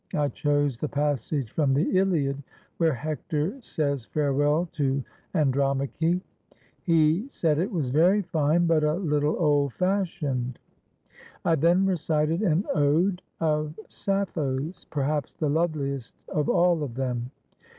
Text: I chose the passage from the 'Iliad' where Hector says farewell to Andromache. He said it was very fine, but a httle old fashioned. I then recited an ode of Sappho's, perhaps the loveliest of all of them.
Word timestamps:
I 0.15 0.29
chose 0.29 0.79
the 0.79 0.87
passage 0.89 1.51
from 1.51 1.75
the 1.75 1.95
'Iliad' 1.99 2.41
where 2.77 2.95
Hector 2.95 3.61
says 3.61 4.03
farewell 4.03 4.67
to 4.71 5.03
Andromache. 5.35 6.23
He 6.81 7.29
said 7.29 7.59
it 7.59 7.71
was 7.71 7.91
very 7.91 8.23
fine, 8.23 8.65
but 8.65 8.83
a 8.83 8.95
httle 8.97 9.39
old 9.39 9.73
fashioned. 9.73 10.57
I 11.45 11.53
then 11.53 11.85
recited 11.85 12.41
an 12.41 12.65
ode 12.73 13.21
of 13.39 13.77
Sappho's, 13.89 14.85
perhaps 14.89 15.35
the 15.35 15.49
loveliest 15.51 16.15
of 16.29 16.49
all 16.49 16.81
of 16.81 16.95
them. 16.95 17.29